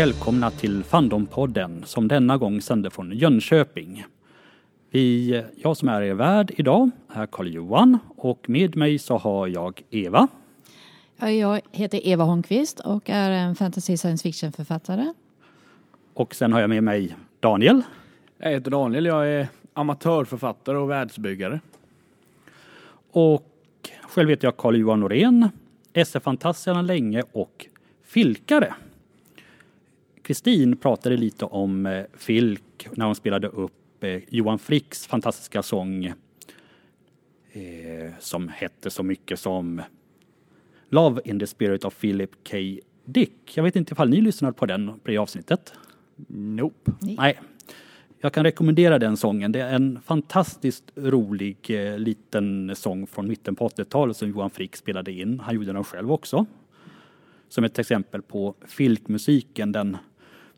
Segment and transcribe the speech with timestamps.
[0.00, 4.04] välkomna till Fandompodden som denna gång sänder från Jönköping.
[4.90, 9.82] Vi, jag som är er värd idag är Karl-Johan och med mig så har jag
[9.90, 10.28] Eva.
[11.16, 15.12] Jag heter Eva Holmqvist och är en fantasy science fiction författare.
[16.14, 17.82] Och sen har jag med mig Daniel.
[18.38, 21.60] Jag heter Daniel, jag är amatörförfattare och världsbyggare.
[23.10, 25.48] Och själv heter jag Carl-Johan Norén,
[25.92, 27.66] SF-fantast sedan länge och
[28.04, 28.74] filkare.
[30.30, 36.04] Kristin pratade lite om eh, Filk när hon spelade upp eh, Johan Fricks fantastiska sång
[37.52, 39.82] eh, som hette så mycket som
[40.88, 42.56] Love in the Spirit of Philip K.
[43.04, 43.52] Dick.
[43.54, 45.74] Jag vet inte ifall ni lyssnade på den på det avsnittet?
[46.28, 46.92] Nope.
[47.00, 47.14] Nej.
[47.18, 47.40] Nej.
[48.20, 49.52] Jag kan rekommendera den sången.
[49.52, 54.76] Det är en fantastiskt rolig eh, liten sång från mitten på 80-talet som Johan Frick
[54.76, 55.40] spelade in.
[55.40, 56.46] Han gjorde den själv också.
[57.48, 59.96] Som ett exempel på filkmusiken, den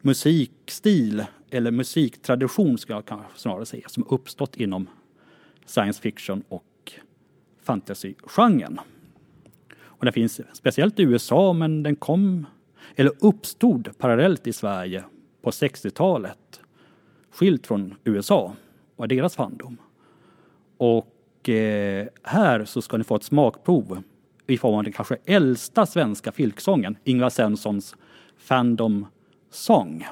[0.03, 4.89] musikstil eller musiktradition ska jag kanske snarare säga, som uppstått inom
[5.67, 6.92] science fiction och
[7.62, 8.81] fantasy-genren.
[9.81, 12.47] Och den finns speciellt i USA men den kom,
[12.97, 15.05] eller uppstod parallellt i Sverige
[15.42, 16.61] på 60-talet.
[17.31, 18.53] Skilt från USA
[18.97, 19.77] och deras fandom.
[20.77, 24.03] Och eh, här så ska ni få ett smakprov
[24.47, 27.97] i form av den kanske äldsta svenska filksången, Ingvar Svenssons
[28.37, 29.06] Fandom
[29.55, 30.03] Song.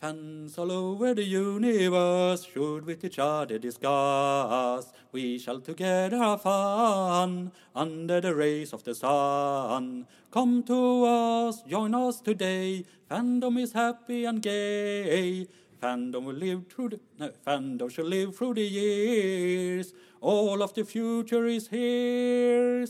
[0.00, 4.90] Fans all over the universe should with each other discuss.
[5.12, 10.06] We shall together have fun under the rays of the sun.
[10.30, 12.86] Come to us, join us today.
[13.10, 15.46] Fandom is happy and gay.
[15.82, 19.92] Fandom will live through the no, fandom shall live through the years.
[20.22, 22.86] All of the future is here.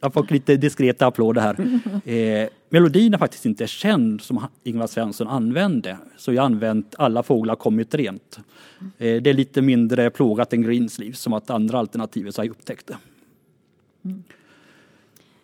[0.00, 1.80] Jag fick lite diskreta applåder här.
[2.10, 5.96] Eh, melodin är faktiskt inte känd som Ingvar Svensson använde.
[6.16, 8.38] Så jag har använt Alla fåglar kommit rent.
[8.98, 12.86] Eh, det är lite mindre plågat än Greensleeves som att andra alternativet har jag upptäckt
[12.86, 12.96] det.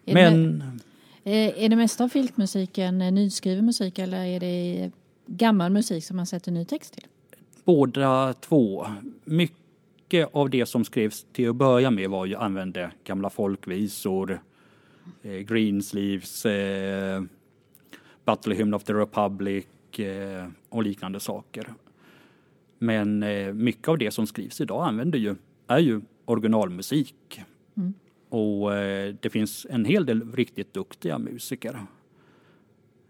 [0.06, 0.62] Är Men
[1.22, 4.90] Det, eh, är det mesta av filkmusiken eh, nyskriven musik eller är det
[5.26, 7.06] gammal musik som man sätter ny text till?
[7.66, 8.86] båda två.
[9.24, 9.56] Mycket
[10.32, 14.40] av det som skrevs till att börja med var ju använde gamla folkvisor,
[15.22, 17.22] eh, Greensleeves, eh,
[18.24, 19.66] Battle Hymn of the Republic
[19.98, 21.74] eh, och liknande saker.
[22.78, 25.36] Men eh, mycket av det som skrivs idag använder ju,
[25.66, 27.40] är ju originalmusik.
[27.76, 27.94] Mm.
[28.28, 31.86] Och eh, det finns en hel del riktigt duktiga musiker.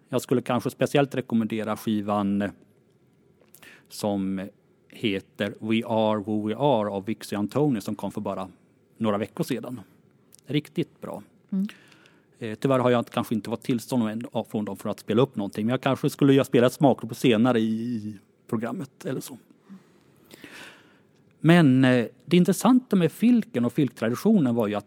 [0.09, 2.51] Jag skulle kanske speciellt rekommendera skivan eh,
[3.89, 4.49] som
[4.97, 8.49] heter We Are Who We Are av Vixie Antoni som kom för bara
[8.97, 9.81] några veckor sedan.
[10.47, 11.23] Riktigt bra.
[11.51, 11.67] Mm.
[12.39, 15.67] Eh, tyvärr har jag kanske inte fått tillstånd från dem för att spela upp någonting
[15.67, 19.39] men jag kanske skulle jag spela ett smakprov senare i programmet eller så.
[21.41, 24.87] Men eh, det intressanta med filken och filktraditionen var ju att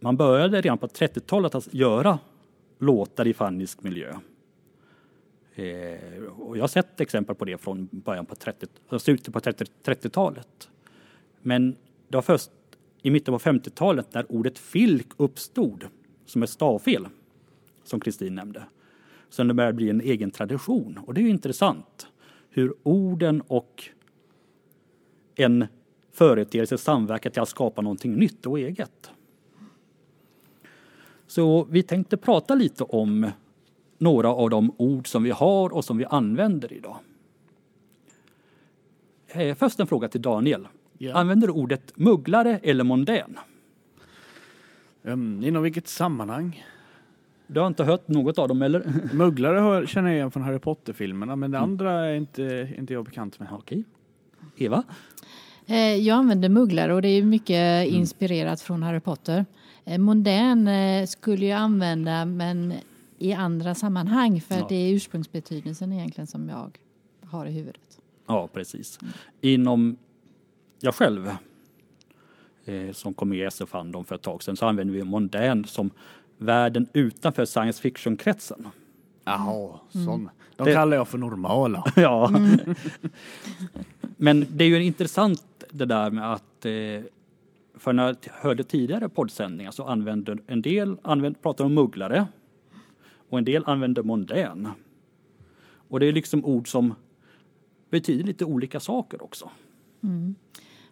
[0.00, 2.18] man började redan på 30-talet att göra
[2.78, 4.14] låtar i fannisk miljö.
[5.54, 8.66] Eh, och jag har sett exempel på det från början på 30,
[8.98, 10.70] slutet på 30 30-talet.
[11.42, 11.76] Men
[12.08, 12.50] det var först
[13.02, 15.86] i mitten på 50-talet när ordet filk uppstod
[16.26, 17.08] som ett stavfel,
[17.84, 18.64] som Kristin nämnde.
[19.28, 20.98] Sen det började bli en egen tradition.
[21.06, 22.06] Och det är ju intressant
[22.50, 23.84] hur orden och
[25.34, 25.66] en
[26.12, 29.10] företeelse samverkar till att skapa någonting nytt och eget.
[31.26, 33.30] Så vi tänkte prata lite om
[34.02, 36.96] några av de ord som vi har och som vi använder idag.
[39.28, 40.68] Eh, Först en fråga till Daniel.
[40.98, 41.14] Ja.
[41.14, 43.38] Använder du ordet mugglare eller mondän?
[45.02, 46.64] Um, inom vilket sammanhang?
[47.46, 48.92] Du har inte hört något av dem eller?
[49.14, 51.70] Mugglare hör, känner jag igen från Harry Potter-filmerna men det Mm.
[51.70, 53.48] andra är inte, inte jag bekant med.
[53.52, 53.84] Okej.
[54.56, 54.82] Eva?
[55.66, 59.44] Eh, Jag använder mugglare och det är mycket inspirerat från Harry Potter.
[59.84, 62.74] Eh, Mondän eh, skulle jag använda men
[63.22, 64.66] i andra sammanhang för Ja.
[64.68, 66.78] det är ursprungsbetydelsen egentligen som jag
[67.24, 68.00] har i huvudet.
[68.26, 68.98] Ja, precis.
[69.40, 69.96] Inom
[70.80, 71.30] jag själv
[72.64, 75.64] eh, som kom med i SF Fandom för ett tag sedan så använder vi mondän
[75.64, 75.90] som
[76.38, 78.68] världen utanför science fiction-kretsen.
[79.24, 80.30] Jaha, sån.
[80.56, 81.84] De Det- kallar jag för normala.
[81.96, 82.30] Ja.
[84.16, 86.72] Men det är ju intressant det där med att eh,
[87.74, 92.26] för när jag hörde tidigare poddsändningar så använde en del använd, pratar om mugglare
[93.32, 94.68] och en del använder mondän.
[95.88, 96.94] Och det är liksom ord som
[97.90, 99.50] betyder lite olika saker också.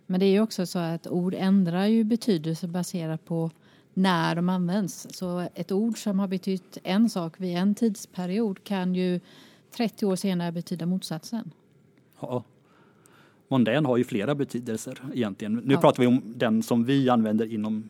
[0.07, 3.51] Men det är ju också så att ord ändrar ju betydelse baserat på
[3.95, 5.07] när de används.
[5.11, 9.21] Så ett ord som har betytt en sak vid en tidsperiod kan ju
[9.77, 11.51] 30 år senare betyda motsatsen.
[12.21, 12.45] Ja.
[13.49, 15.55] Mondän har ju flera betydelser egentligen.
[15.55, 15.81] Nu Ja.
[15.81, 17.89] pratar vi om den som vi använder inom,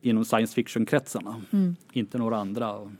[0.00, 1.42] inom science fiction-kretsarna.
[1.50, 1.76] Mm.
[1.92, 2.90] Inte några andra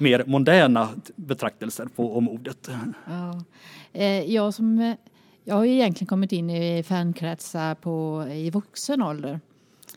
[0.00, 2.68] mer moderna betraktelser på om ordet.
[3.06, 3.44] Ja.
[3.92, 4.94] Eh, Jag, som, eh,
[5.44, 9.40] jag har egentligen kommit in i fankretsar på, i vuxen ålder.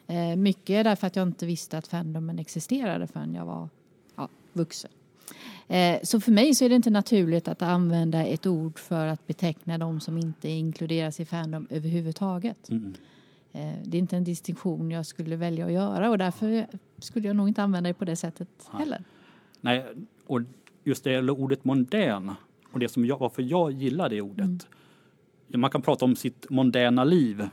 [0.08, 3.70] Eh, Mycket därför att jag inte visste att fandomen existerade förrän jag var
[4.16, 4.92] ja, vuxen.
[6.04, 9.78] Så för mig så är det inte naturligt att använda ett ord för att beteckna
[9.78, 12.70] de som inte inkluderas i fandom överhuvudtaget.
[12.70, 12.94] Mm.
[13.84, 16.68] Det är inte en distinktion jag skulle välja att göra och därför
[16.98, 19.04] skulle jag nog inte använda det på det sättet heller.
[19.64, 19.86] Nej,
[20.26, 20.42] och
[20.84, 22.32] just det gäller ordet mondän
[22.72, 24.68] och det som jag, varför jag gillar det ordet.
[25.48, 27.48] Man kan prata om sitt mondäna liv.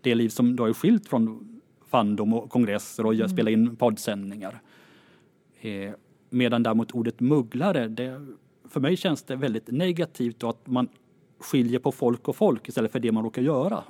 [0.00, 3.28] Det liv som då är skilt från fandom och kongresser och mm.
[3.28, 4.60] spela in poddsändningar.
[5.60, 5.92] Eh,
[6.30, 8.26] medan däremot ordet mugglare, det,
[8.68, 10.88] för mig känns det väldigt negativt och att man
[11.38, 13.84] skiljer på folk och folk istället för det man råkar göra.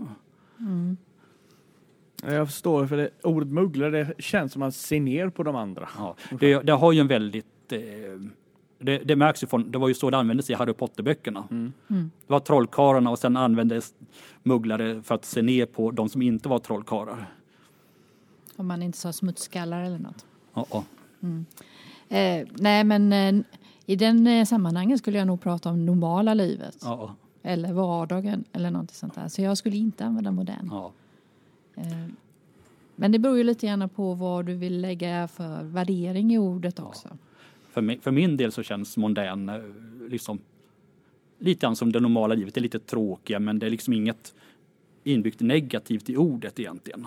[2.27, 5.57] Jag förstår, för det, ordet mugglare det känns som att man ser ner på de
[5.57, 5.89] andra.
[5.99, 7.73] Ja, det, det har ju en väldigt...
[7.73, 7.79] Eh,
[8.79, 11.45] det, det märks ju från, det var ju så det användes i Harry Potter-böckerna.
[11.51, 11.73] Mm.
[11.91, 12.11] Mm.
[12.27, 13.95] Det var trollkarlarna och sen användes
[14.43, 17.35] mugglare för att se ner på de som inte var trollkarlar.
[18.57, 20.27] Om man inte sa smutsskallar eller något.
[20.55, 20.85] Ja, ja.
[22.17, 23.45] Eh, nej, men eh,
[23.87, 26.77] i den eh, sammanhangen skulle jag nog prata om normala livet.
[26.83, 29.29] ja, Eller vardagen eller något sånt där.
[29.29, 30.71] Så jag skulle inte använda modern.
[31.75, 31.83] Ja.
[31.83, 32.09] Eh,
[32.97, 36.81] men det beror ju lite grann på vad du vill lägga för värdering i ordet
[36.81, 37.09] också.
[37.71, 39.61] För, mig, för min del så känns mondän eh,
[40.09, 40.41] liksom
[41.39, 42.55] lite grann som det normala livet.
[42.55, 44.35] Det är lite tråkiga men det är liksom inget
[45.05, 47.07] inbyggt negativt i ordet egentligen.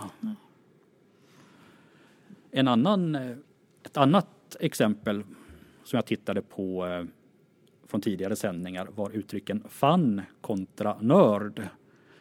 [2.52, 3.38] En annan, eh,
[3.84, 5.24] ett annat exempel
[5.84, 6.86] som jag tittade på
[7.88, 11.70] från tidigare sändningar var uttrycken fan kontra nörd.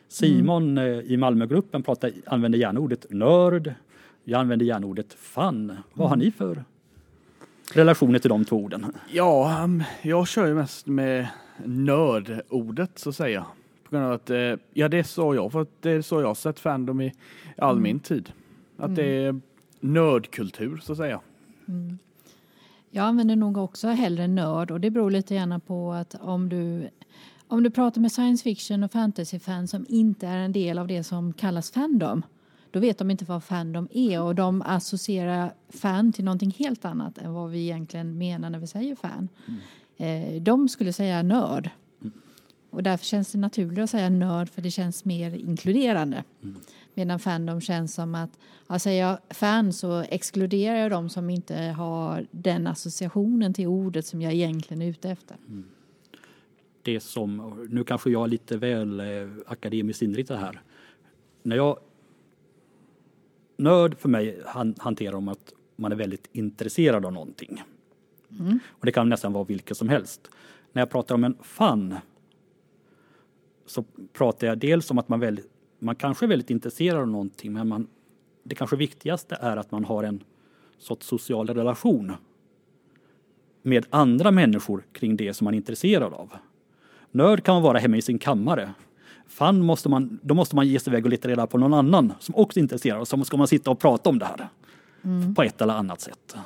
[0.09, 3.75] Simon eh, i Malmögruppen pratar, använder gärna ordet nörd.
[4.25, 5.77] Jag använder gärna ordet fan.
[5.95, 6.65] Vad har ni för
[7.73, 8.87] relationer till de två orden?
[9.12, 11.29] Ja, um, jag kör ju mest med
[11.65, 13.47] nördordet så att säga.
[13.85, 16.27] På grund av att, eh, ja det så jag, för att det är så jag
[16.27, 17.12] har sett fandom i
[17.59, 18.33] all min tid.
[18.77, 19.41] Att det är
[19.81, 21.21] nördkultur så att säga.
[22.91, 26.89] Jag använder nog också hellre nörd och det beror lite grann på att om du
[27.49, 31.05] om du pratar med science fiction och fantasy-fans som inte är en del av det
[31.05, 32.23] som kallas fandom
[32.75, 37.19] då vet de inte vad fandom är och de associerar fan till någonting helt annat
[37.19, 39.29] än vad vi egentligen menar när vi säger fan.
[39.96, 41.70] Eh, de skulle säga nörd.
[42.70, 46.25] Och därför känns det naturligt att säga nörd för det känns mer inkluderande.
[46.94, 48.38] Medan fandom känns som att,
[48.69, 54.06] ja, säger jag fan så exkluderar jag de som inte har den associationen till ordet
[54.06, 55.37] som jag egentligen är ute efter
[56.85, 60.61] det som, nu kanske jag är lite väl eh, akademiskt inriktad här.
[61.43, 61.79] När jag,
[63.56, 67.63] nörd för mig han, hanterar om att man är väldigt intresserad av någonting.
[68.67, 70.31] Och det kan nästan vara vilket som helst.
[70.73, 71.94] När jag pratar om en fan
[73.67, 75.41] så pratar jag dels om att man, väl,
[75.79, 77.87] man kanske är väldigt intresserad av någonting men man,
[78.43, 80.25] det kanske viktigaste är att man har en
[80.79, 82.13] sorts social relation
[83.63, 86.32] med andra människor kring det som man är intresserad av.
[87.15, 88.75] Nörd kan man vara hemma i sin kammare.
[89.27, 92.13] Fan måste man, då måste man ge sig iväg och leta reda på någon annan
[92.19, 94.49] som också är intresserad och så ska man sitta och prata om det här.
[95.35, 96.37] På ett eller annat sätt.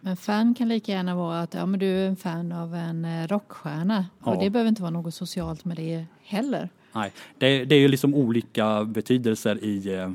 [0.00, 3.04] Men fan kan lika gärna vara att ja, men du är en fan av en
[3.04, 4.06] eh, rockstjärna.
[4.24, 4.30] Ja.
[4.34, 6.68] Och det behöver inte vara något socialt med det heller.
[6.92, 10.10] Nej, det, det är ju liksom olika betydelser i, eh,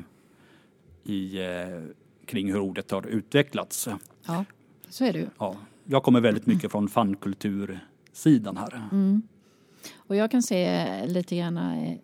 [1.04, 1.94] i, eh,
[2.26, 3.88] kring hur ordet har utvecklats.
[4.26, 4.44] Ja,
[4.88, 5.26] så är det ju.
[5.38, 8.82] Ja, jag kommer väldigt mycket från fankultursidan här.
[10.12, 11.94] Och jag kan se lite grann eh,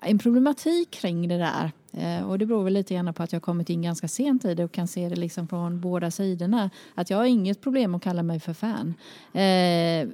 [0.00, 1.72] en problematik kring det där.
[1.92, 4.54] Eh, Och det beror väl lite grann på att jag kommit in ganska sent i
[4.54, 6.70] det och kan se det liksom från båda sidorna.
[6.94, 8.94] Att jag har inget problem att kalla mig för fan.
[9.32, 10.08] Eh,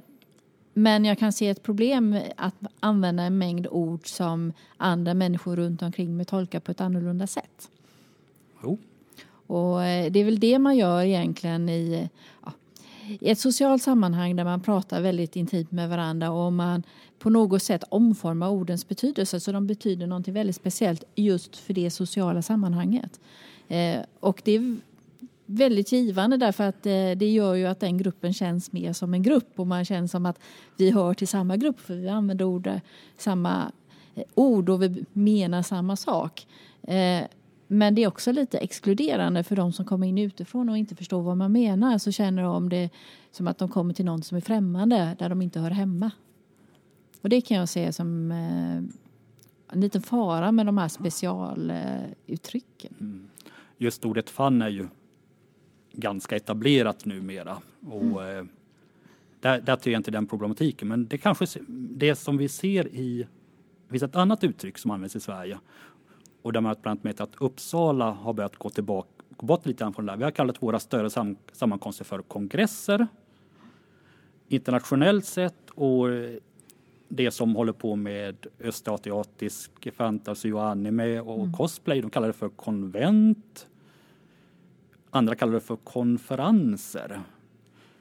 [0.73, 5.81] Men jag kan se ett problem att använda en mängd ord som andra människor runt
[5.81, 7.69] omkring mig tolkar på ett annorlunda sätt.
[8.63, 8.77] Jo.
[9.47, 12.09] Och eh, det är väl det man gör egentligen i,
[12.45, 12.51] ja,
[13.07, 16.83] i ett socialt sammanhang där man pratar väldigt intimt med varandra och man
[17.19, 21.91] på något sätt omformar ordens betydelse så de betyder något väldigt speciellt just för det
[21.91, 23.19] sociala sammanhanget.
[23.67, 24.77] Eh, och det är
[25.45, 29.23] väldigt givande därför att eh, det gör ju att den gruppen känns mer som en
[29.23, 30.39] grupp och man känner som att
[30.77, 32.69] vi hör till samma grupp för vi använder ord,
[33.17, 33.71] samma
[34.15, 36.47] eh, ord och vi menar samma sak.
[36.83, 37.23] Eh,
[37.67, 41.21] men det är också lite exkluderande för de som kommer in utifrån och inte förstår
[41.21, 41.97] vad man menar.
[41.97, 42.89] Så känner de det
[43.31, 46.11] som att de kommer till någon som är främmande där de inte hör hemma.
[47.21, 48.77] Och det kan jag se som eh,
[49.69, 52.93] en liten fara med de här specialuttrycken.
[52.99, 53.27] Mm.
[53.77, 54.87] Just ordet fan är ju
[55.93, 57.57] ganska etablerat numera.
[57.85, 58.37] Och, mm.
[58.37, 58.45] eh,
[59.39, 60.87] där, där ser jag inte den problematiken.
[60.87, 63.27] Men det kanske det som vi ser i,
[63.87, 65.59] det finns ett annat uttryck som används i Sverige.
[66.45, 69.93] Och där man bland annat att Uppsala har börjat gå tillbaka, gå bort lite grann
[69.93, 70.17] från det där.
[70.17, 73.07] Vi har kallat våra större sam, sammankomster för kongresser.
[74.47, 76.07] Internationellt sett och
[77.07, 81.53] det som håller på med östasiatisk fantasy och anime och mm.
[81.53, 83.67] cosplay, de kallar det för konvent.
[85.09, 87.21] Andra kallar det för konferenser.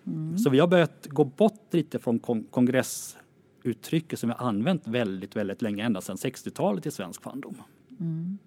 [0.06, 0.38] Mm.
[0.38, 5.36] Så vi har börjat gå bort lite från kon kongressuttrycket som vi har använt väldigt,
[5.36, 7.56] väldigt länge, ända sedan 60-talet i svensk fandom.
[8.00, 8.38] Mm.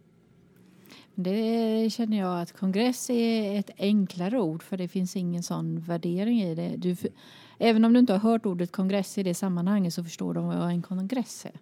[1.16, 6.42] Det känner jag att kongress är ett enklare ord för det finns ingen sån värdering
[6.42, 6.76] i det.
[6.78, 6.96] Du,
[7.58, 10.70] även om du inte har hört ordet kongress i det sammanhanget så förstår de vad
[10.70, 11.60] en kongress är.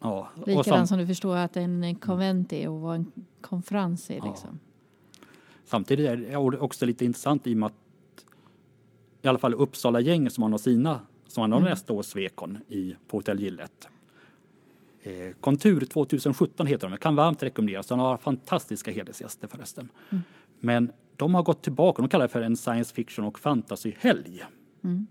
[0.00, 4.16] Ja, Likadant som du förstår att en konvent är och vad en konferens är.
[4.16, 4.24] Ja.
[4.24, 4.58] Liksom.
[5.64, 7.74] Samtidigt är det också lite intressant i och med att
[9.22, 11.70] i alla fall Uppsala gäng som har sina som har mm.
[11.70, 13.88] nästa års Svekon i, på Hotell Gillet.
[15.02, 17.82] Eh, Kontur 2017 heter de, jag kan varmt rekommendera.
[17.88, 19.88] De har fantastiska hedersgäster förresten.
[20.10, 20.22] Mm.
[20.60, 24.42] Men de har gått tillbaka, de kallar det för en science fiction och fantasyhelg.
[24.84, 25.06] Mm.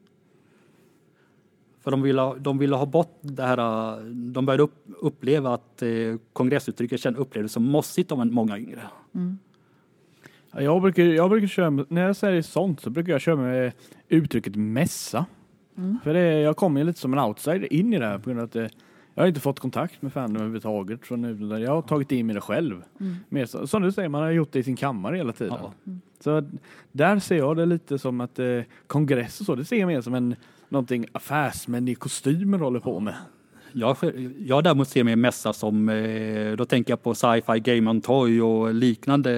[1.81, 5.89] För de ville, de ville ha bort det här, de började upp, uppleva att eh,
[6.34, 8.81] kongressuttrycket upplevdes som mossigt av många yngre.
[9.15, 9.38] Mm.
[10.51, 13.72] Jag brukar, jag brukar köra, när jag säger sånt så brukar jag köra med
[14.08, 15.25] uttrycket mässa.
[15.77, 15.98] Mm.
[16.03, 18.39] För det, jag kommer ju lite som en outsider in i det här på grund
[18.39, 18.72] av att
[19.16, 21.06] jag har inte fått kontakt med Fandom överhuvudtaget.
[21.06, 22.84] Från, jag har tagit in mig det själv.
[23.00, 23.16] Mm.
[23.30, 25.58] Mer, som du säger, man har gjort det i sin kammare hela tiden.
[25.62, 25.74] Ja.
[25.88, 26.01] Mm.
[26.20, 26.44] Så
[26.92, 30.01] där ser jag det lite som att eh, kongress och så, det ser jag mer
[30.01, 30.36] som en
[30.70, 33.16] någonting affärsmän i kostymer håller på med.
[33.74, 33.98] Jag,
[34.39, 38.42] jag däremot ser mer mässa som, eh, då tänker jag på sci-fi, game on toy
[38.42, 39.32] och liknande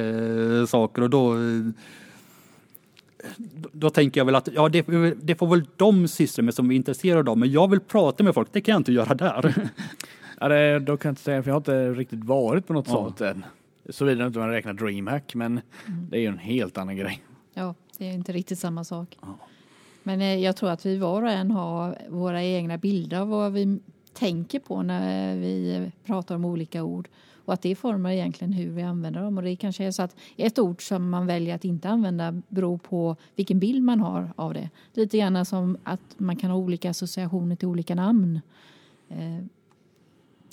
[0.59, 1.35] eh, saker och då
[3.71, 4.85] då tänker jag väl att ja, det,
[5.21, 8.33] det får väl de syssla med som är intresserade av, men jag vill prata med
[8.33, 9.55] folk, det kan jag inte göra där.
[10.43, 12.87] Ja, det, då kan jag inte säga, för jag har inte riktigt varit på något
[12.87, 12.93] ja.
[12.93, 13.45] sånt än.
[13.89, 16.07] Såvida inte man räknar DreamHack, men mm.
[16.09, 17.23] det är ju en helt annan grej.
[17.53, 19.17] Ja, det är inte riktigt samma sak.
[19.21, 19.37] Ja.
[20.03, 23.53] Men eh, jag tror att vi var och en har våra egna bilder av vad
[23.53, 23.79] vi
[24.13, 27.07] tänker på när vi pratar om olika ord
[27.51, 29.37] och att det formar egentligen hur vi använder dem.
[29.37, 32.77] Och det kanske är så att ett ord som man väljer att inte använda beror
[32.77, 34.69] på vilken bild man har av det.
[34.93, 38.41] Lite grann som att man kan ha olika associationer till olika namn.
[39.09, 39.45] Eh,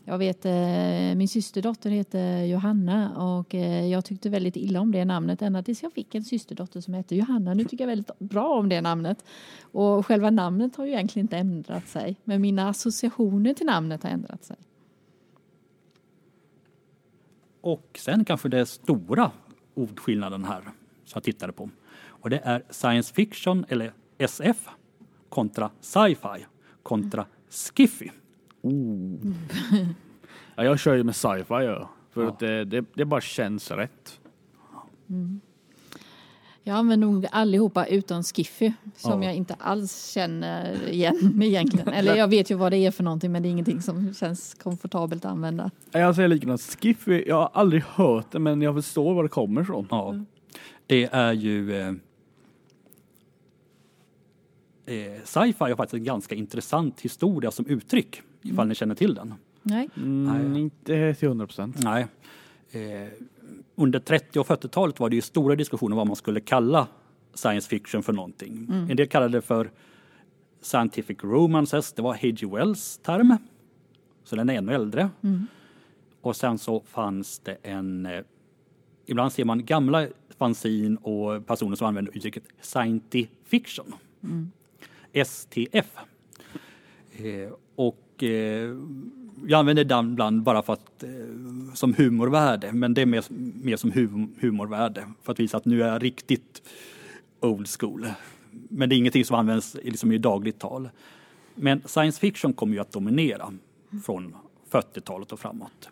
[0.04, 5.04] jag vet, eh, min systerdotter heter Johanna och eh, jag tyckte väldigt illa om det
[5.04, 7.54] namnet ända tills jag fick en systerdotter som heter Johanna.
[7.54, 9.24] Nu tycker jag väldigt bra om det namnet.
[9.60, 14.10] Och själva namnet har ju egentligen inte ändrat sig, men mina associationer till namnet har
[14.10, 14.56] ändrat sig.
[17.60, 19.30] Och sen kanske det stora
[19.74, 20.62] ordskillnaden här
[21.04, 21.70] som jag tittade på.
[22.06, 24.68] Och det är science fiction eller SF
[25.28, 26.46] kontra sci-fi
[26.82, 28.10] kontra skiffy.
[28.62, 29.18] Oh.
[30.56, 31.90] ja, jag kör ju med sci-fi ja.
[32.10, 32.28] för ja.
[32.28, 34.20] att det, det, det, bara känns rätt.
[35.10, 35.40] Mm.
[36.68, 39.28] Jag använder nog allihopa utom Skiffy som ja.
[39.28, 41.88] jag inte alls känner igen egentligen.
[41.88, 44.54] Eller jag vet ju vad det är för någonting men det är ingenting som känns
[44.54, 45.70] komfortabelt att använda.
[45.90, 46.60] Jag säger likadant.
[46.60, 49.86] Skiffy, jag har aldrig hört det men jag förstår var det kommer ifrån.
[49.90, 50.10] Ja.
[50.10, 50.26] Mm.
[50.86, 51.88] Det är ju eh,
[54.86, 58.68] eh, Sci-fi har faktiskt en ganska intressant historia som uttryck ifall mm.
[58.68, 59.34] ni känner till den.
[59.62, 59.88] Nej.
[59.96, 60.60] Mm, Nej.
[60.60, 61.76] Inte till hundra procent.
[61.78, 62.06] Nej.
[62.70, 63.08] Eh,
[63.74, 66.88] under 30 och 40-talet var det ju stora diskussioner vad man skulle kalla
[67.34, 68.66] science fiction för någonting.
[68.70, 68.90] Mm.
[68.90, 69.70] En del kallade det för
[70.60, 72.46] scientific romances, det var H.G.
[72.46, 73.36] Wells term.
[74.24, 75.10] Så den är ännu äldre.
[75.22, 75.46] Mm.
[76.20, 78.20] Och sen så fanns det en, eh,
[79.06, 80.06] ibland ser man gamla
[80.38, 83.94] fanzin och personer som använder uttrycket science fiction.
[84.22, 84.50] Mm.
[85.24, 85.98] STF.
[87.16, 88.76] Eh, och eh,
[89.46, 91.10] jag använder den ibland bara för att, eh,
[91.74, 93.24] som humorvärde, men det är mer,
[93.62, 96.62] mer som hum, humorvärde för att visa att nu är jag riktigt
[97.40, 98.06] old school.
[98.50, 100.88] Men det är ingenting som används liksom i dagligt tal.
[101.54, 103.52] Men science fiction kommer ju att dominera
[104.04, 104.36] från
[104.70, 105.88] 40-talet och framåt.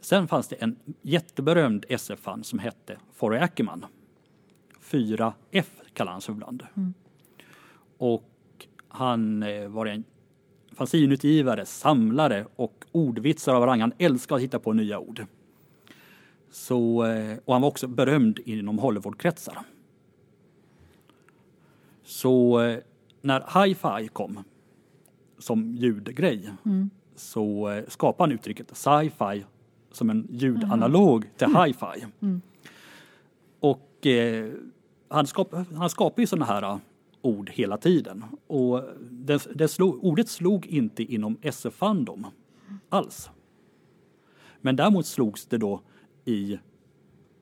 [0.00, 3.86] Sen fanns det en jätteberömd SF-fan som hette Forry Ackerman.
[4.90, 6.62] 4F kallar han sig ibland.
[6.74, 6.94] Mm.
[7.98, 8.30] Och
[8.88, 10.04] han eh, var en
[10.76, 13.80] fanzinutgivare, samlare och ordvitsar av rang.
[13.80, 15.26] Han älskar att hitta på nya ord.
[16.50, 19.58] Så, eh, och han var också berömd inom Hollywoodkretsar.
[22.04, 22.78] Så eh,
[23.22, 24.44] när hi-fi kom
[25.38, 26.90] som ljudgrej mm.
[27.16, 29.44] så eh, skapade han uttrycket sci-fi
[29.92, 31.36] som en ljudanalog mm.
[31.36, 32.06] till hi-fi.
[32.20, 32.40] Mm.
[33.60, 34.52] Och eh,
[35.08, 36.78] han, skap, han skapar ju sådana här
[37.26, 38.24] ord hela tiden.
[38.46, 42.26] Och det, det slog, ordet slog inte inom SF-fandom
[42.88, 43.30] alls.
[44.60, 45.80] Men däremot slogs det då
[46.24, 46.58] i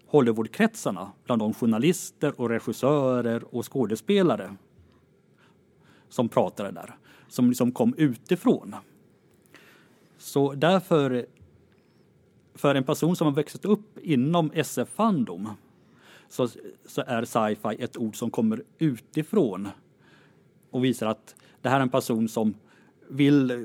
[0.06, 4.56] Hollywoodkretsarna bland de journalister och regissörer och skådespelare
[6.08, 6.96] som pratade där,
[7.28, 8.74] som liksom kom utifrån.
[10.18, 11.26] Så därför,
[12.54, 15.48] för en person som har växt upp inom SF-fandom
[16.34, 16.48] så,
[16.86, 19.68] så är sci-fi ett ord som kommer utifrån
[20.70, 22.54] och visar att det här är en person som
[23.08, 23.56] vill eh,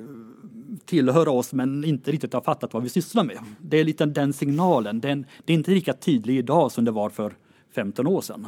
[0.85, 3.37] tillhöra oss men inte riktigt har fattat vad vi sysslar med.
[3.61, 4.99] Det är lite den signalen.
[4.99, 7.33] Den, det är inte lika tydlig idag som det var för
[7.71, 8.47] 15 år sedan.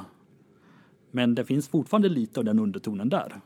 [1.12, 3.42] Men det finns fortfarande lite av den undertonen där.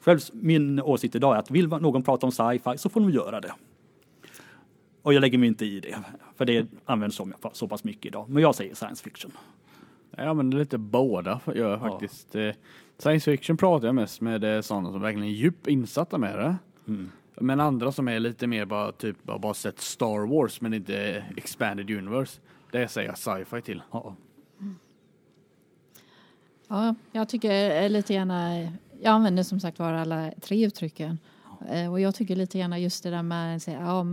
[0.00, 3.40] Själv, min åsikt idag är att vill någon prata om sci-fi så får de göra
[3.40, 3.52] det.
[5.08, 5.98] Och jag lägger mig inte i det,
[6.36, 8.28] för det används så, så pass mycket idag.
[8.28, 9.32] Men jag säger science fiction.
[10.16, 12.34] Jag använder lite båda, gör jag faktiskt.
[12.34, 12.40] Ja.
[12.40, 12.54] Eh,
[12.98, 16.56] science fiction pratar jag mest med eh, sådana som verkligen är djupt insatta med det.
[16.88, 17.10] Mm.
[17.34, 21.24] Men andra som är lite mer bara typ bara, bara sett Star Wars men inte
[21.36, 22.40] expanded universe.
[22.70, 23.82] Det säger jag sci-fi till.
[23.90, 24.16] Ja.
[26.68, 28.60] ja, jag tycker lite gärna,
[29.00, 31.18] jag använder som sagt var alla tre uttrycken.
[31.70, 34.06] Eh, och jag tycker lite gärna just det där med att säga, ja,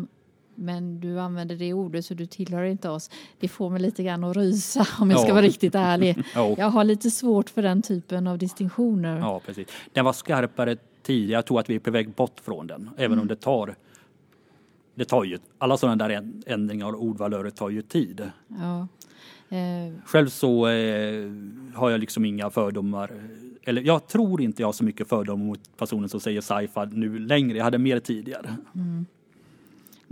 [0.55, 3.09] men du använder det ordet så du tillhör inte oss.
[3.39, 6.17] Det får mig lite grann att rysa om jag ska vara riktigt ärlig.
[6.35, 6.55] ja.
[6.57, 9.19] Jag har lite svårt för den typen av distinktioner.
[9.19, 9.67] Ja, precis.
[9.93, 11.37] Den var skarpare tidigare.
[11.37, 13.19] Jag tror att vi är på väg bort från den, även mm.
[13.19, 13.75] om det tar
[14.95, 18.31] det tar ju, alla sådana där ändringar av ordvalörer tar ju tid.
[18.47, 18.87] Ja.
[19.57, 19.93] Eh.
[20.05, 21.31] Själv så eh,
[21.73, 23.11] har jag liksom inga fördomar.
[23.63, 27.19] Eller jag tror inte jag har så mycket fördomar mot personen som säger sci-fi nu
[27.19, 27.57] längre.
[27.57, 28.55] Jag hade mer tidigare.
[28.75, 29.05] Mm.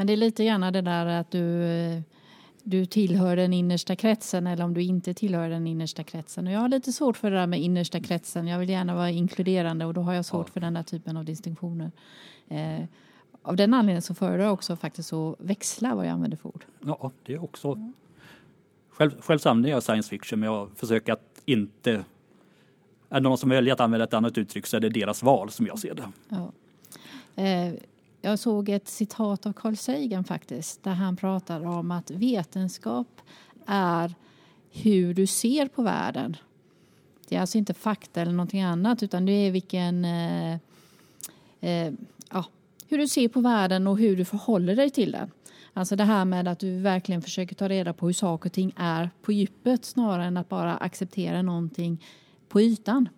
[0.03, 2.01] Men det är lite gärna det där att du,
[2.63, 6.47] du tillhör den innersta kretsen eller om du inte tillhör den innersta kretsen.
[6.47, 8.47] Och jag har lite svårt för det där med innersta kretsen.
[8.47, 10.53] Jag vill gärna vara inkluderande och då har jag svårt ja.
[10.53, 11.91] för den där typen av distinktioner.
[12.47, 12.83] Eh,
[13.41, 16.65] av den anledningen så föredrar jag också faktiskt att växla vad jag använder för ord.
[16.85, 17.91] Ja, det är också.
[18.89, 21.91] Själv, själv använder jag science fiction men jag försöker att inte
[23.09, 25.49] är det någon som väljer att använda ett annat uttryck så är det deras val
[25.51, 26.11] som jag ser det.
[26.29, 26.51] Ja.
[27.43, 27.73] Eh,
[28.25, 33.21] jag såg ett citat av Carl Sagan faktiskt där han pratar om att vetenskap
[33.65, 34.13] är
[34.71, 36.37] hur du ser på världen.
[37.27, 40.53] Det är alltså inte fakta eller någonting annat utan det är vilken eh,
[41.61, 41.93] eh,
[42.31, 42.45] ja,
[42.87, 45.31] hur du ser på världen och hur du förhåller dig till den.
[45.73, 48.73] Alltså det här med att du verkligen försöker ta reda på hur saker och ting
[48.75, 52.03] är på djupet snarare än att bara acceptera någonting
[52.49, 53.09] på ytan.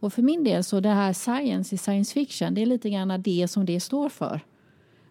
[0.00, 3.22] Och för min del så det här science i science fiction, det är lite grann
[3.22, 4.40] det som det står för.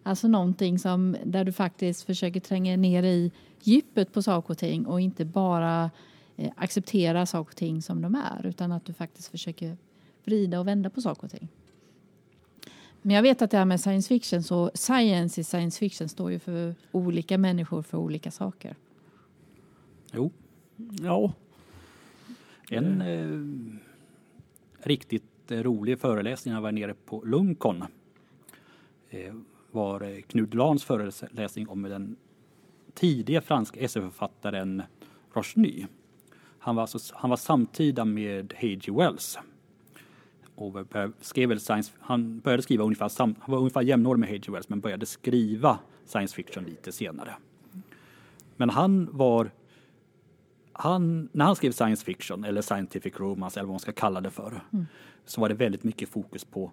[0.02, 4.86] Alltså någonting som, där du faktiskt försöker tränga ner i djupet på saker och ting
[4.86, 5.90] och inte bara
[6.36, 9.76] eh, acceptera saker och ting som de är utan att du faktiskt försöker
[10.24, 11.48] vrida och vända på saker och ting.
[13.02, 16.30] Men jag vet att det här med science fiction, så science i science fiction står
[16.30, 18.76] ju för olika människor för olika saker.
[20.12, 20.30] Jo.
[21.02, 21.32] Ja.
[22.70, 23.00] En...
[23.00, 23.87] Eh
[24.88, 27.84] riktigt eh, rolig föreläsning när jag var nere på Lunkon
[29.10, 29.34] eh,
[29.70, 32.16] var eh, Knud Lans föreläsning om den
[32.94, 34.82] tidiga franska SF-författaren
[35.32, 35.86] Rochny.
[36.58, 38.92] Han var, alltså, han var samtida med H.G.
[38.92, 39.38] Wells.
[40.54, 40.76] Och
[41.20, 44.52] skrev science, han började skriva ungefär, sam, han var ungefär jämnårig med H.G.
[44.52, 47.34] Wells men började skriva science fiction lite senare.
[48.56, 49.50] Men han var
[50.80, 54.30] han, när han skrev science fiction eller scientific romance eller vad man ska kalla det
[54.30, 54.86] för mm.
[55.24, 56.72] så var det väldigt mycket fokus på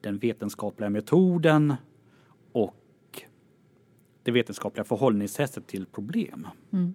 [0.00, 1.74] den vetenskapliga metoden
[2.52, 3.22] och
[4.22, 6.48] det vetenskapliga förhållningssättet till problem.
[6.70, 6.94] Mm.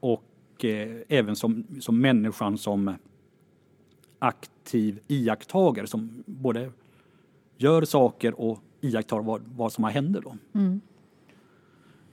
[0.00, 2.94] Och eh, även som, som människan som
[4.18, 6.72] aktiv iakttagare som både
[7.56, 10.36] gör saker och iakttar vad, vad som händer då.
[10.54, 10.80] Mm.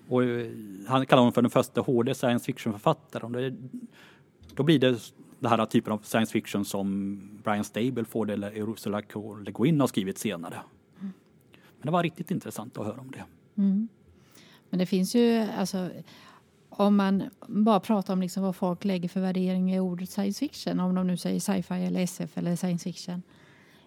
[0.08, 0.48] Och eh,
[0.88, 3.58] han kallar honom för den första HD science fiction-författaren.
[4.56, 5.00] Då blir det
[5.40, 9.36] den här typen av science fiction som Brian Stableford eller Ursula K.
[9.36, 10.56] Le Guin har skrivit senare.
[11.00, 11.14] Mm.
[11.78, 13.24] Men det var riktigt intressant att höra om det.
[13.62, 13.88] Mm.
[14.70, 15.90] Men det finns ju, alltså,
[16.70, 20.80] om man bara pratar om liksom vad folk lägger för värdering i ordet science fiction,
[20.80, 23.22] om de nu säger sci-fi eller SF eller science fiction.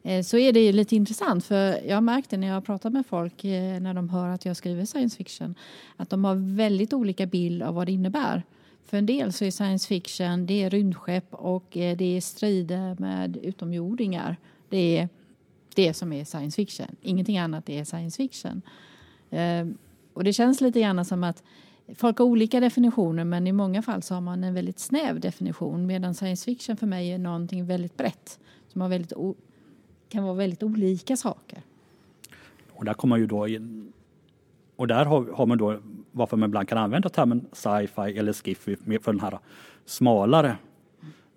[0.03, 3.81] Eh, så är det lite intressant för jag märkte när jag pratar med folk eh,
[3.81, 5.55] när de hör att jag skriver science fiction
[5.97, 8.43] att de har väldigt olika bild av vad det innebär.
[8.85, 12.97] För en del så är science fiction det är rymdskepp och eh, det är strider
[12.99, 14.37] med utomjordingar.
[14.69, 15.09] Det är
[15.75, 16.97] det som är science fiction.
[17.03, 18.63] Ingenting annat är science fiction.
[20.13, 21.43] Och det känns lite grann som att
[21.95, 25.87] folk har olika definitioner men i många fall så har man en väldigt snäv definition
[25.87, 29.13] medan science fiction för mig är någonting väldigt brett som har väldigt
[30.11, 31.59] kan vara väldigt olika saker.
[32.73, 33.93] Och där kommer ju då in,
[34.77, 35.81] och där har, har, man då
[36.13, 39.39] varför man ibland kan använda termen sci-fi eller skiffy för den här
[39.85, 40.57] smalare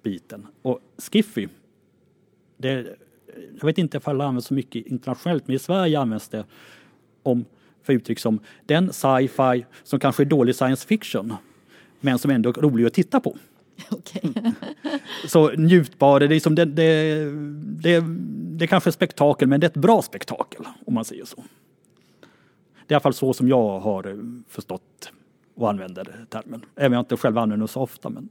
[0.03, 0.47] biten.
[0.62, 1.47] Och skiffy,
[2.57, 2.97] det,
[3.59, 6.45] jag vet inte ifall det används så mycket internationellt, men i Sverige används det
[7.23, 7.45] om
[7.83, 11.33] för uttryck som den sci-fi som kanske är dålig science fiction,
[11.99, 13.38] men som ändå är rolig att titta på.
[13.93, 14.34] Okay.
[15.27, 17.15] så njutbar, det är, liksom det, det,
[17.56, 18.03] det,
[18.58, 21.43] det är kanske är spektakel men det är ett bra spektakel om man säger så.
[22.88, 25.12] Det är i alla fall så som jag har förstått
[25.56, 26.65] och använder termen.
[26.75, 28.10] Även om jag inte själv använder den så ofta.
[28.10, 28.29] Men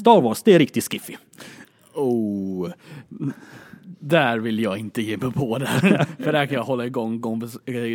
[0.00, 1.16] Star Wars, det är riktigt skiffy.
[1.94, 2.70] Oh,
[3.98, 5.66] där vill jag inte ge mig på det.
[6.18, 7.20] För där kan jag hålla igång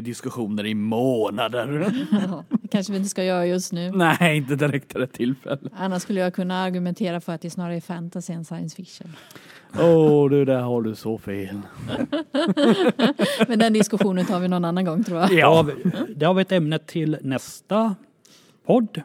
[0.04, 1.94] diskussioner i månader.
[2.12, 3.92] Ja, det kanske vi inte ska göra just nu.
[3.92, 5.70] Nej, inte direkt rätt tillfälle.
[5.74, 9.08] Annars skulle jag kunna argumentera för att det snarare är fantasy än science fiction.
[9.80, 11.62] Åh, oh, du, där har du så fel.
[13.48, 15.34] Men den diskussionen tar vi någon annan gång tror jag.
[15.34, 15.68] Ja,
[16.16, 17.96] det har vi ett ämne till nästa
[18.66, 19.02] podd.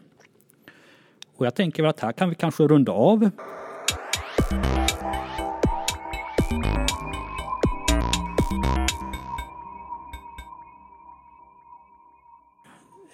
[1.37, 3.31] Och jag tänker att här kan vi kanske runda av.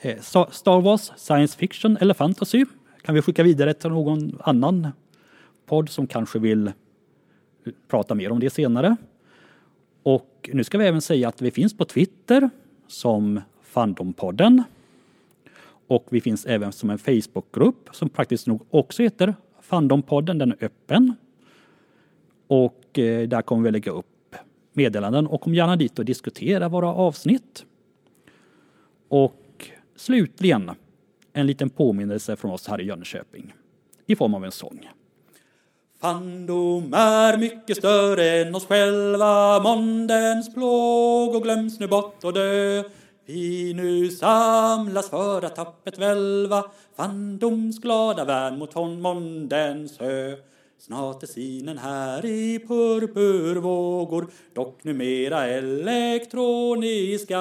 [0.00, 2.64] Eh, Star Wars, science fiction eller fantasy
[3.02, 4.88] kan vi skicka vidare till någon annan
[5.66, 6.72] podd som kanske vill eh,
[7.88, 8.96] prata mer om det senare.
[10.02, 12.50] Och nu ska vi även säga att vi finns på Twitter
[12.87, 14.62] som Fandompodden.
[15.88, 20.38] Och vi finns även som en Facebookgrupp som praktiskt nog också heter Fandompodden.
[20.38, 21.14] Den är öppen.
[22.46, 24.37] Och eh, där kommer vi lägga upp
[24.72, 27.64] meddelanden och kom gärna dit och diskutera våra avsnitt.
[29.08, 29.47] Och
[29.98, 30.70] Slutligen
[31.32, 33.54] en liten påminnelse från oss här i Jönköping
[34.06, 34.88] i form av en sång.
[36.00, 39.61] Fandom är mycket större än oss själva.
[39.62, 42.82] Måndens plåg och glöms nu bort och dö.
[43.26, 46.64] Vi nu samlas för att tappet välva.
[46.96, 50.37] Fandoms glada värn mot måndens hö
[50.80, 57.38] Snart är sinen här i purpurvågor Dock numera elektroniska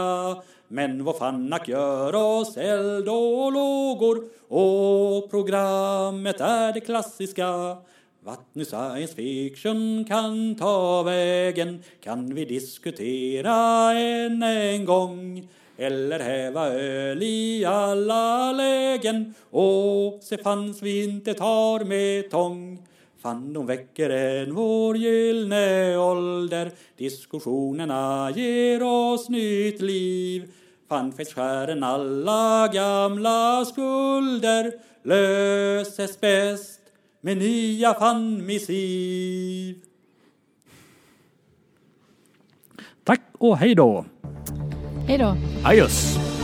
[0.68, 4.24] men vad Fannak gör oss eld och lågor?
[4.48, 7.78] Och programmet är det klassiska.
[8.24, 11.84] Vart nu science fiction kan ta vägen?
[12.04, 15.48] Kan vi diskutera än en gång?
[15.78, 19.34] Eller häva öl i alla lägen?
[19.50, 22.88] Och se fanns vi inte tar med tång?
[23.22, 30.52] Fan, de väcker en vår gyllne ålder Diskussionerna ger oss nytt liv
[30.90, 34.72] Fanfest alla gamla skulder
[35.04, 36.80] löses bäst
[37.22, 39.76] med nya fanmissiv.
[43.04, 44.06] Tack och hej då!
[45.08, 45.36] Hej då!
[45.66, 46.37] Adjöss!